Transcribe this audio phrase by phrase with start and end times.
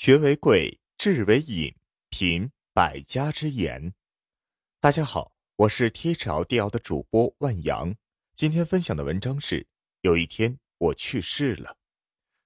[0.00, 1.74] 学为贵，智为引，
[2.08, 3.92] 品百家之言。
[4.80, 7.94] 大家好，我是 THL 的主播万阳。
[8.34, 9.66] 今天分享的文章是：
[10.00, 11.76] 有一天我去世了。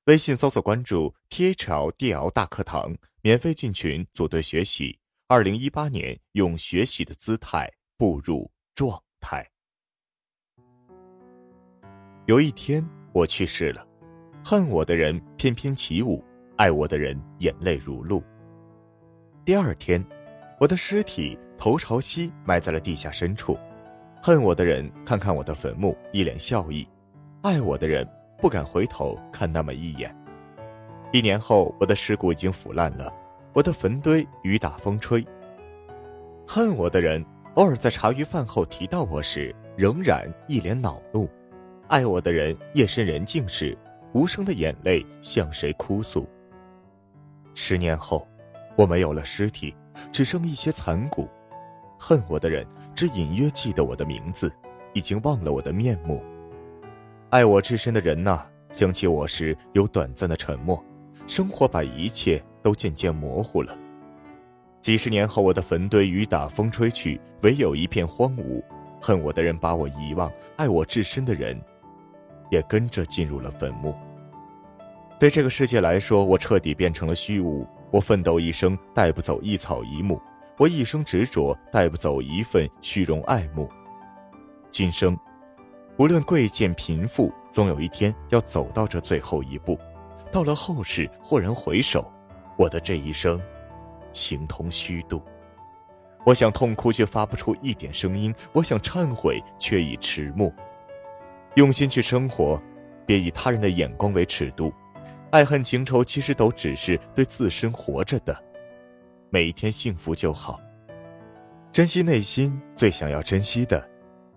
[0.06, 4.98] 微信搜索关注 THL 大课堂，免费进群组队学习。
[5.28, 9.48] 二零一八年，用学习的姿态步入状态。
[12.26, 13.86] 有一天我去世了，
[14.44, 16.24] 恨我的人翩翩起舞。
[16.56, 18.22] 爱我的人眼泪如露。
[19.44, 20.04] 第二天，
[20.60, 23.58] 我的尸体头朝西埋在了地下深处。
[24.22, 26.86] 恨我的人看看我的坟墓，一脸笑意；
[27.42, 30.14] 爱我的人不敢回头看那么一眼。
[31.12, 33.12] 一年后，我的尸骨已经腐烂了，
[33.52, 35.26] 我的坟堆雨打风吹。
[36.46, 41.26] 恨我的人偶尔在茶余饭后提到我时，仍然一脸恼怒；
[41.88, 43.76] 爱我的人夜深人静时，
[44.12, 46.26] 无声的眼泪向谁哭诉？
[47.66, 48.28] 十年后，
[48.76, 49.74] 我没有了尸体，
[50.12, 51.26] 只剩一些残骨。
[51.98, 54.52] 恨我的人只隐约记得我的名字，
[54.92, 56.22] 已经忘了我的面目。
[57.30, 60.78] 爱我至深的人呐，想起我时有短暂的沉默。
[61.26, 63.74] 生活把一切都渐渐模糊了。
[64.82, 68.62] 几十年后，我的坟堆雨打风吹去，唯有一片荒芜。
[69.00, 71.58] 恨我的人把我遗忘，爱我至深的人，
[72.50, 73.96] 也跟着进入了坟墓。
[75.24, 77.66] 对这个世界来说，我彻底变成了虚无。
[77.90, 80.20] 我奋斗一生，带不走一草一木；
[80.58, 83.66] 我一生执着，带不走一份虚荣爱慕。
[84.70, 85.18] 今生，
[85.96, 89.78] 无论贵贱贫富，总有一天要走到这最后一步。
[90.30, 92.06] 到了后世，豁然回首，
[92.58, 93.40] 我的这一生，
[94.12, 95.22] 形同虚度。
[96.26, 100.52] 我想痛哭，却发不出一点声音；我想忏悔，却已迟暮。
[101.54, 102.62] 用心去生活，
[103.06, 104.70] 别以他人的眼光为尺度。
[105.34, 108.40] 爱恨情仇，其实都只是对自身活着的，
[109.30, 110.60] 每一天幸福就好。
[111.72, 113.84] 珍惜内心最想要珍惜的，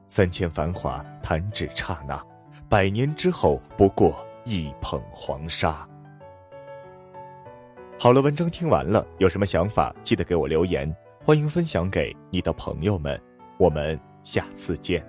[0.07, 2.19] 三千繁华弹指刹那，
[2.68, 5.88] 百年之后不过一捧黄沙。
[8.00, 10.91] 好了，文章听完了，有什么想法记得给我留言，
[11.24, 13.22] 欢迎分享给你的朋友们，
[13.59, 15.06] 我们下次见。